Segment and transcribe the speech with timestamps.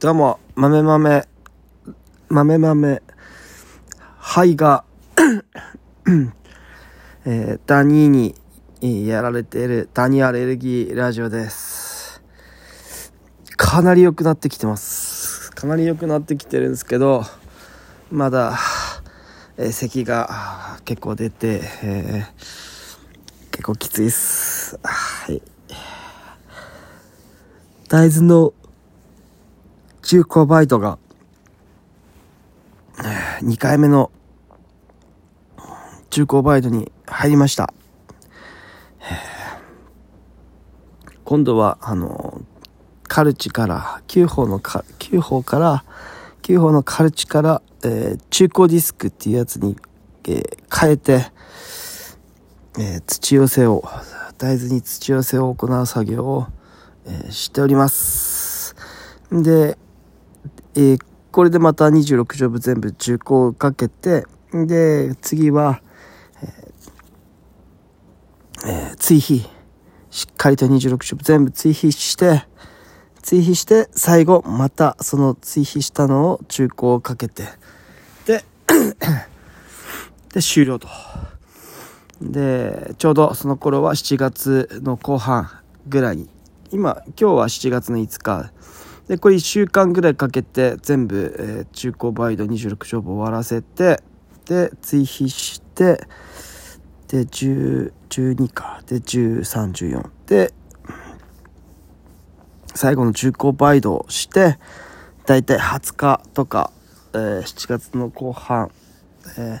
[0.00, 1.24] どうも、豆豆、
[2.28, 3.02] 豆豆、
[4.18, 4.84] 肺が、
[7.24, 8.34] えー、ダニー
[8.80, 12.22] にやられているダニアレルギーラジオです。
[13.56, 15.50] かなり良くなってきてます。
[15.52, 17.24] かなり良くなってきてるんですけど、
[18.10, 18.58] まだ、
[19.56, 23.04] えー咳が結構出て、えー
[23.50, 24.80] 結構きついっす。
[24.82, 25.40] はい。
[27.88, 28.52] 大豆の
[30.04, 30.98] 中古バイトが、
[33.40, 34.10] 2回目の
[36.10, 37.72] 中古バイトに入りました。
[41.24, 42.42] 今度は、あの、
[43.04, 45.84] カルチから、9法のか、9法から、
[46.42, 49.74] 9法のカルチから、えー中古ディスクっていうやつに、
[50.28, 51.32] えー変えて、
[52.78, 53.82] えー土寄せを、
[54.36, 56.46] 大豆に土寄せを行う作業を、
[57.06, 58.76] えしております。
[59.32, 59.78] で、
[60.76, 60.98] えー
[61.30, 65.82] これでまた26畳分全部重工かけて、で、次は、
[68.64, 69.44] えー追肥。
[70.10, 72.44] しっかりと26畳分全部追肥して、
[73.20, 77.48] 追肥して、最後、またその追肥したのを重工をかけて、
[78.26, 78.44] で、
[80.32, 80.86] で、終了と。
[82.22, 85.50] で、ちょうどその頃は7月の後半
[85.88, 86.28] ぐらいに、
[86.70, 88.52] 今、今日は7月の5日、
[89.08, 94.00] で、これ1週間ぐらいかけて全部、えー中古バイト26勝負終わらせて、
[94.46, 96.06] で、追肥して、
[97.08, 100.10] で、10、12か、で、13、14。
[100.26, 100.54] で、
[102.74, 104.58] 最後の中古バイトをして、
[105.26, 106.70] だいたい20日とか、
[107.12, 108.70] えー7月の後半、
[109.38, 109.60] え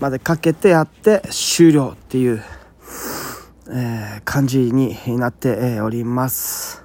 [0.00, 2.42] までかけてやって終了っていう、
[3.70, 6.83] えー感じになっております。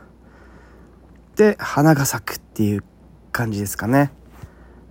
[1.40, 2.84] で、花が咲くっていう
[3.32, 4.12] 感じですかね。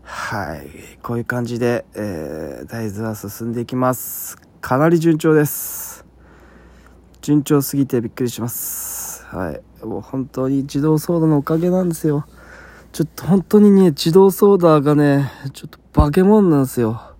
[0.02, 0.66] はい。
[1.02, 4.38] こういう感じで、えー大豆は進んでいきます。
[4.62, 6.06] かなり順調です。
[7.20, 9.26] 順調すぎてびっくりします。
[9.26, 9.84] はい。
[9.84, 12.24] もう本当に自動ソーダのおかげなんですよ。
[12.92, 17.14] ちょっと本当にね、自動ソーダがね、ちょっと化け物なんですよ。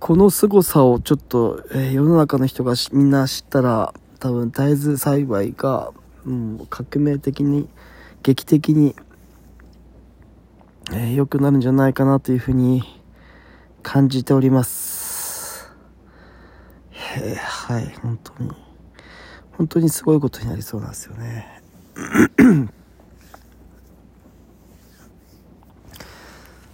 [0.00, 5.92] この凄さをちょっと、えー世の中の人がみんな知ったら、多分大豆栽培が、
[6.26, 7.68] う、革命的に、
[8.22, 8.94] 劇的に、
[10.92, 12.82] えーくなるんじゃないかなというふうに
[13.82, 15.70] 感じております。
[17.16, 18.50] えはい、本当に。
[19.52, 21.62] 本当にすごいことになりそうなんですよね。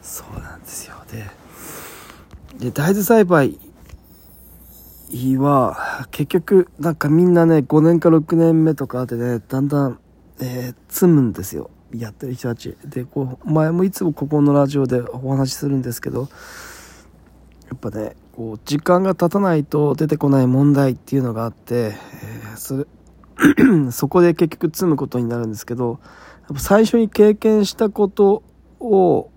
[0.02, 0.96] そうなんですよ。
[1.10, 1.26] で、
[2.58, 3.58] で大豆栽培
[5.36, 9.98] は結局なんかみんなね5年か6年目とかでねだんだん、
[10.40, 11.70] えー積むんですよ。
[11.94, 12.76] やってる人たち。
[12.84, 16.28] でこう前もいつもここのラジオでお話しするんですけど
[17.68, 22.86] やっぱねこう時間が経たないと出てこない問題っていうのがあって、えーそれ
[23.90, 25.98] そこで結局積むことになるんですけど
[26.42, 28.42] やっぱ最初に経験したこと
[28.80, 29.30] を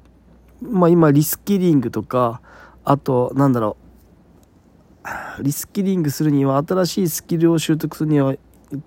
[0.62, 2.42] まあ今リスキリングとか
[2.84, 3.83] あとなんだろう
[5.42, 8.36] リスキリングするには新しいスキルを習得するには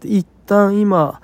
[0.03, 1.21] 一旦今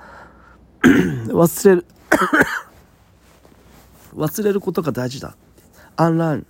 [1.27, 1.85] 忘れる
[4.15, 5.35] 忘れることが大事だ。
[5.95, 6.45] アンラン。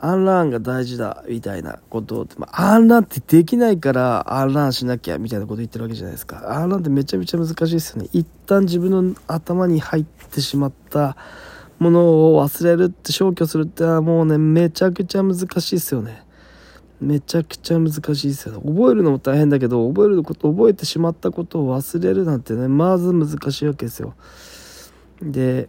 [0.00, 6.58] アンランが大事だみたいなことを、まあ、アンランってできないからアンランしなきゃみたいなこと言ってるわけじゃないですか。
[6.58, 8.08] アンランってめちゃめちゃ難しいですよね。
[8.12, 11.16] 一旦自分の頭に入ってしまった
[11.78, 16.23] ものを忘れるって消去するってのはもうねめちゃくちゃ難しいですよね。
[17.00, 24.14] めちゃくちゃ難しいですよ覚えるのも大変だけど覚えること覚えてしまったことを忘れるなんてねまず難しいわけですよ。
[25.20, 25.68] で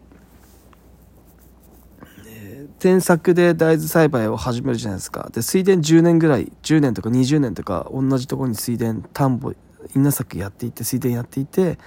[2.28, 5.30] えー転作で大豆栽培を始めるじゃないですか。
[5.34, 9.54] で水田10年ぐらい10年とか20年とか同じところに水田田んぼ
[9.96, 11.80] 稲作やっていて水田やっていて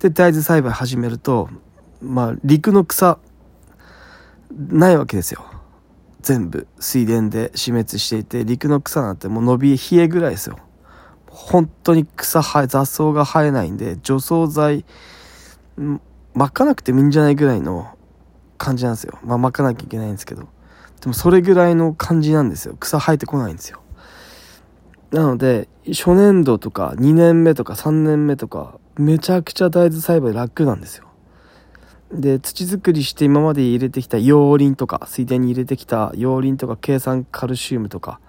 [0.00, 1.48] で大豆栽培始めると
[2.00, 3.18] まあ陸の草
[4.50, 5.44] ないわけですよ。
[6.22, 10.58] 全部水田で死滅していて陸の草なんてもう伸び冷えぐらいですよ。
[11.26, 14.84] 本当に草生え雑草が生えないんで除草剤
[15.80, 16.00] ん
[16.34, 17.96] 撒かなくてもいいんじゃないぐらいの
[18.58, 19.18] 感じなんですよ。
[19.24, 20.48] まあ撒かなきゃいけないんですけど。
[21.00, 22.76] でもそれぐらいの感じなんですよ。
[22.78, 23.80] 草生えてこないんですよ。
[25.10, 31.08] なので初年度とか2年目とか3年目とかめちゃくちゃ大豆栽培楽なんですよ。
[32.12, 38.20] で土作りして今まで入れてきた葉林とか水田に入れてきた葉林とか計算カルシウムとか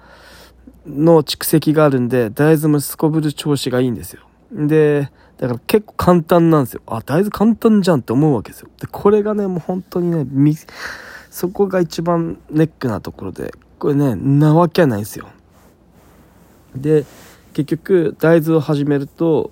[0.88, 4.22] の蓄積があるんで大豆もすこぶる調子がいいんですよ
[4.52, 6.82] でだから結構簡単なんですよ。
[6.86, 8.70] あ、大豆簡単じゃんって思うわけですよ。
[8.80, 10.56] で、これがね、もう本当にね、み、
[11.30, 15.28] そこが一番ネックなところで、これね、なわけないんですよ。
[16.76, 17.06] で、
[17.54, 19.52] 結局、大豆を始めると、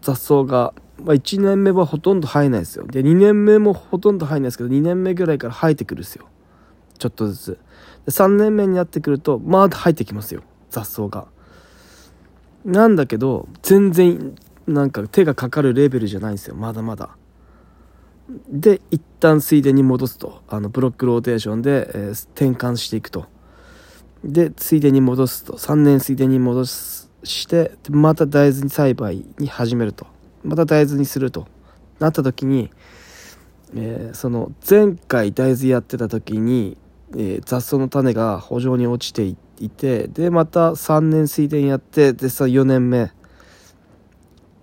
[0.00, 2.86] 雑草が、まあ、1年目はほとんど生えないですよ。
[2.86, 6.26] で、2年目もほとんど生えないですけど、2年目ぐらいから生えてくるんですよ。
[6.98, 7.58] ちょっとずつ。
[8.06, 10.42] で3年目になってくると、まだ生えてきますよ。
[10.70, 11.26] 雑草が。
[12.64, 14.34] なんだけど、全然
[14.68, 17.16] なんか手がかかるレベルじゃないんですよまだまだ
[18.50, 23.26] で一旦水田に戻すとあのブロックローテーションで、えー、転換していくと
[24.22, 30.06] で水田に戻すと3年水田に戻してまた大豆栽培に始めると
[30.44, 31.46] また大豆にすると
[31.98, 32.70] なった時に、
[33.74, 36.76] えー、その前回大豆やってた時に、
[37.12, 39.36] えー、雑草の種が圃場に落ちてい
[39.70, 43.10] てでまた3年水田やってでさ4年目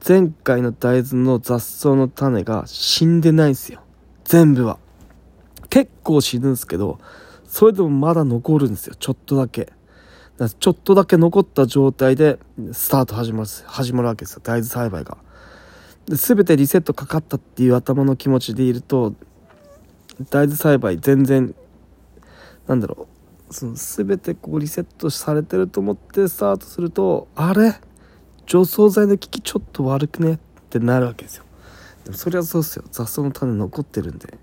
[0.08, 3.82] 前回の大豆の雑草の種が死んでないんですよ。
[4.24, 4.78] 全部は。
[5.72, 7.00] 結構死ぬんですけど、
[7.48, 8.94] それでもまだ残るんですよ。
[8.94, 9.74] ちょっとだけ。
[10.60, 12.38] ちょっとだけ残った状態で
[12.72, 14.42] スタート始まる始まるわけですよ。
[14.44, 15.18] 大豆栽培が。
[16.08, 19.14] 全てリセットかかったっていう頭の気持ちでいると、
[20.30, 21.56] 大豆栽培全然、
[22.68, 23.08] なんだろ
[23.50, 23.54] う。
[23.54, 27.76] その全てこうリセットされてると思ってスタートすると、あれ？
[28.48, 30.34] 除草剤の効きちょっと悪くね？
[30.34, 30.38] っ
[30.70, 31.46] てなるわけですよ。
[32.06, 32.86] でもそれはそうっすよ。
[32.92, 34.38] 雑草の種残ってるんで。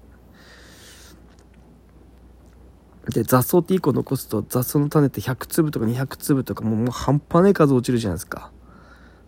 [3.10, 8.52] で雑草って1個残すと雑草の種って100粒とか200粒とかももう半端ない数落ちるじゃないですか。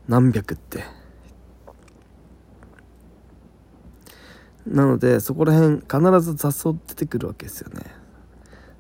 [0.07, 0.85] 何百って。
[4.67, 7.83] なのでそこら辺必ず雑草出てくるわけですよね。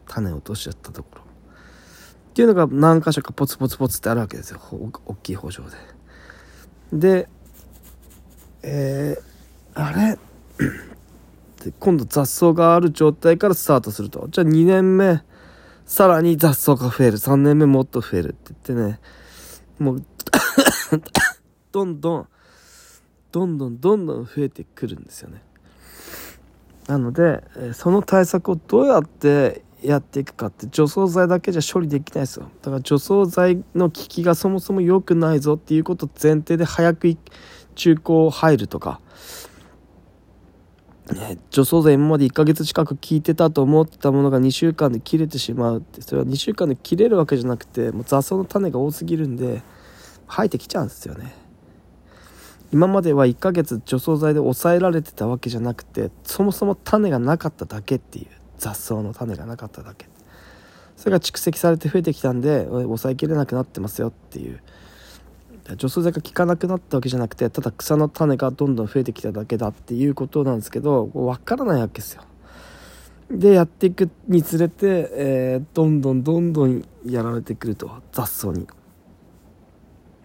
[0.07, 1.21] 種落としちゃったところ。
[1.23, 4.61] っていうのが何箇所かポツポツポツってあるわけですよ。
[5.07, 5.77] 大きい包丁で。
[6.93, 7.29] で
[8.63, 10.19] えー、あれ？
[11.65, 14.27] で今度雑草がある状態からスタートすると。
[14.31, 15.23] じゃあ2年目
[15.87, 17.19] さらに雑草が増える。
[17.19, 19.01] 3年目もっと増えるって言ってね。
[19.79, 20.05] もう
[21.73, 22.29] どんどん
[23.33, 25.43] どんどんどんどん増えてくるんですよね。
[26.87, 27.43] なので
[27.73, 32.49] その対策をどうやってやっていくかって除草剤だけじゃ処理できないですよ。
[32.63, 37.17] だから除草剤の効きがそもそも良くないぞっていうこと前提で早く
[37.75, 39.01] 中古入るとか、
[41.13, 46.01] ね、除草剤今まで1ヶ月近く効いてたと思ってたものが2週間で切れてしまうって。
[46.01, 49.63] それは2週間で切れるわけじゃなくてもう雑草の種が多すぎるんで
[50.27, 51.44] 生えてきちゃうんですよね。
[52.75, 58.27] 今までは1ヶ月除草剤で抑えられてたわけじゃなくてそもそも種がなかっただけっていう
[58.59, 60.09] 雑草の種がなかっただけ。
[60.97, 64.61] それが蓄積されて増えてきたんで抑えきれなくなってますよっていう。
[65.77, 72.25] 除草剤が効かなくなったわけじゃなくてただ草の種がどんどん増えてきただけだっていうことなんですけど分からないわけですよ。
[73.31, 78.67] でやっていくにつれて、えー、どんどんどんどんやられてくると雑草に。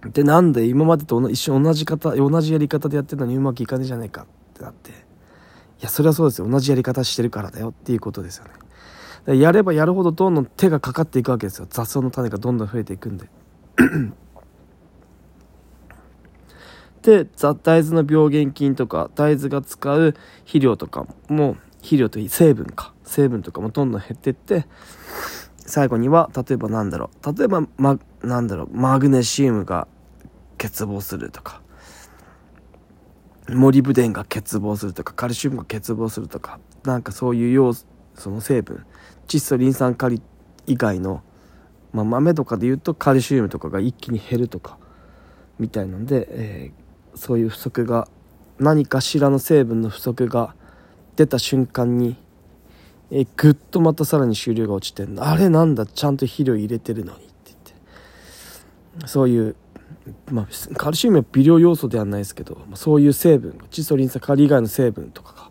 [0.07, 4.91] でなんで今までと一緒同じ方同じやり方でやってるのにうまくいかねえじゃねえかってなって。
[4.91, 4.93] い
[5.81, 6.47] やそれはそうですよ。
[6.47, 9.39] 同じやり方してるからだよっていうことですよね。
[9.39, 11.67] やればやるほどどんどん手がかかっていくわけですよ。
[11.69, 13.29] 雑草の種がどんどん増えていくんで。
[17.01, 17.25] で
[17.63, 22.93] 大豆の病原菌とか大豆が使う肥料とかも肥料といい成分か。
[23.03, 24.67] 成分とかもどんどん減っていって
[25.69, 27.33] 最後には例えばなんだろう。
[27.37, 28.69] 例えば、ま、なんだろう。
[28.73, 29.87] マグネシウムが
[30.59, 31.61] 欠乏するとか。
[33.49, 36.59] モリブデンが欠乏するとかカルシウムが欠乏するとか。
[36.83, 37.85] なんかそういう要素
[38.15, 38.85] その成分。
[39.27, 40.21] 窒素リン酸カリ
[40.67, 41.23] 以外の、
[41.93, 44.77] まあ、豆とかで言うとカルシウムとかが一気に減るとか。
[45.59, 48.07] みたいなんで、えー、そういう不足が
[48.59, 50.55] 何かしらの成分の不足が
[51.15, 52.15] 出た瞬間に、
[53.11, 57.57] えー、ぐっとまたさらに収量が落ちてんあれなんだちゃんと肥料入れてるのにって言っ
[59.01, 59.07] て。
[59.07, 59.55] そういう
[60.31, 65.49] まあ、カルシウムは微量要素ではないですけど、まあ、そういう成分窒素リン酸カリ以外の成分とか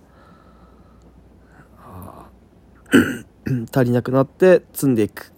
[2.92, 5.32] が足りなくなって積んでいく。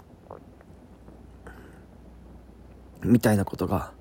[3.02, 3.92] みたいなことが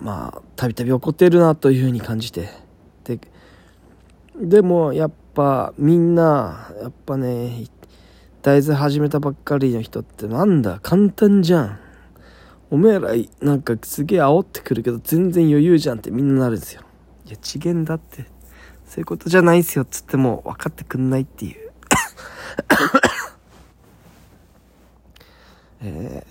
[0.00, 2.48] まあたびたび起こっているなというふうに感じて。
[3.04, 3.18] で
[4.36, 7.64] でもやっぱみんなやっぱね
[8.42, 11.80] 大豆始めたばっかりの人ってなんだ簡単じゃん。
[12.70, 16.82] おめえらなんかすげえ煽ってくるけど全然余裕じゃんってみんななるんですよ
[17.26, 18.26] いや次元だって
[18.86, 21.70] そういうことじゃないっすよっつっても分かってくんないっていう
[25.80, 26.26] え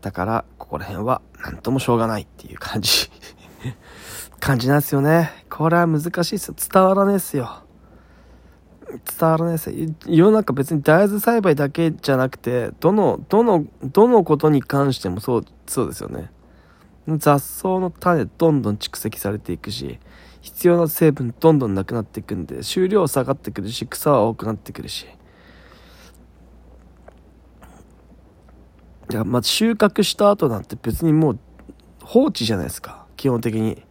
[0.00, 3.10] ー、だからここら辺は何ともしょうがないっていう感じ
[4.40, 5.30] 感じなんですよね。
[5.48, 6.54] これは難しいですよ。
[6.54, 7.63] 伝わらないですよ。
[8.98, 9.94] 伝わらないですよ。
[10.06, 16.30] 世の中別に大豆栽培だけじゃなくて、どの、どの、どのことに関してもそう、そうですよね。
[17.18, 19.98] 雑草の種どんどん蓄積されていくし、
[20.40, 25.06] 必要な成分どんどんなくなっていくんで、収量下がってくるし、草は多くなってくるし。
[29.06, 31.38] だからまあ収穫した後なんて別にもう
[32.02, 33.06] 放置じゃないですか。
[33.16, 33.82] 基本的に。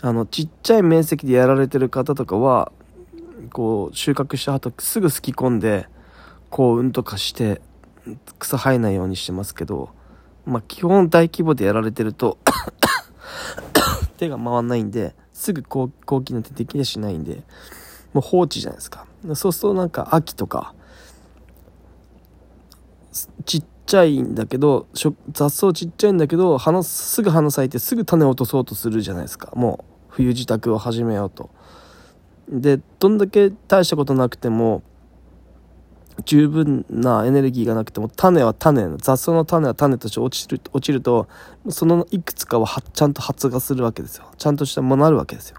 [0.00, 2.72] あの、ちっちゃい面積でやられてる方とかは、
[3.54, 5.86] こう、収穫した後すぐすき込んで、
[6.50, 7.62] 幸運とかして、
[8.40, 9.90] 草生えないようにしてますけど、
[10.44, 12.36] まあ、基本大規模でやられてると
[14.18, 17.44] 手が回んないんで、すぐ高高機能ってできやしないんで、
[18.12, 19.06] もう放置じゃないですか。
[19.36, 20.74] そうするとなんか秋とか、
[23.46, 29.52] ちっちゃいんだけど、雑草ちっちゃいんだけど、花、すぐ花咲いてすぐ種を落とそうとするじゃないですか。
[29.54, 31.50] もう、冬支度を始めようと。
[32.48, 34.82] で、どんだけ大したことなくても、
[36.24, 41.26] 十分なエネルギーがなくても種は種雑草の種は種として落ちる落ちると
[41.68, 44.26] そのいくつかははちゃんと発芽するわけですよ。
[44.38, 45.58] ちゃんとしたものなるわけですよ。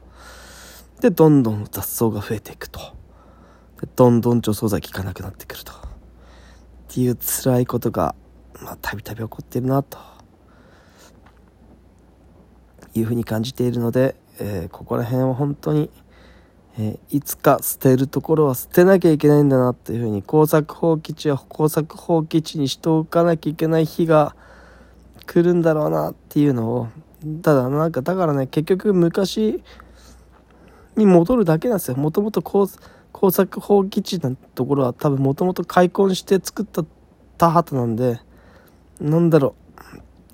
[1.02, 2.80] でどんどん雑草が増えていくと。
[3.82, 5.74] でどんどん除草剤効かなくなってくると。
[5.74, 5.76] っ
[6.88, 8.16] ていう辛いことが
[8.62, 9.98] まあたびたび起こってるなと。
[12.94, 15.90] いうふうに感じているので、えー、ここら辺は本当に
[16.78, 24.36] えー、いつか捨てるところは捨てなきゃいけないんだなっていうふうに工作放棄地は工作放棄地にしておかなきゃいけない日が
[25.26, 26.88] 来るんだろうなっていうのを
[27.42, 29.64] ただなんかだからね結局昔
[30.96, 36.84] に戻るだけなんですよもともと工作放棄地なところは多分もともと開墾して作った
[37.38, 38.20] 田畑なんで
[39.00, 39.66] なんだろう。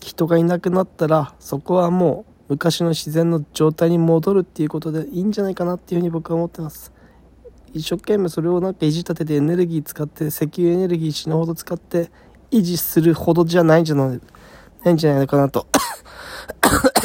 [0.01, 6.91] 人がいなくなったらそこはもう昔の自然の状態に戻るっていうことでいいんじゃないかなっていうふうに僕は思ってます。
[7.71, 12.11] 一生懸命それをなんかいじ立ててエネルギー使って石油エネルギー死ぬほど使って
[12.51, 14.19] 維持するほどじゃないんじゃない
[14.83, 15.65] ないんじゃないのかなと。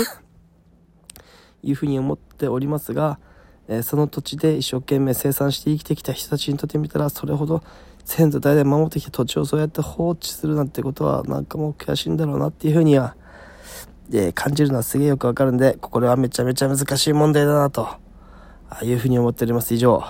[1.63, 3.21] いうふうに思っておりますが、
[3.69, 7.63] えー、その土地で一生懸命生産して生きてきた人たちにとってみたらそれほど
[8.05, 13.15] 先祖代々守ってきた土地をそうやって放置するなんてことはなんかもう悔しいんだろうなっていうふうには
[14.09, 18.01] で感じるのはすげえよくわかるんで、これはめちゃめちゃ難しい問題だなと、あ
[18.83, 19.75] あいうふうに思っております。
[19.75, 20.03] 以上、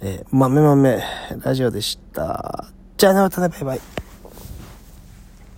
[0.00, 1.02] えー、豆豆
[1.42, 2.66] ラジオでした。
[2.96, 3.80] じゃあね、またね、バイバイ。